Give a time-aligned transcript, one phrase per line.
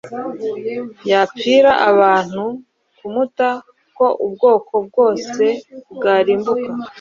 [1.11, 2.43] yapfira abantu,
[2.97, 3.49] kumta
[3.97, 5.43] ko ubwoko bwose
[5.95, 6.69] bwarimbuka.»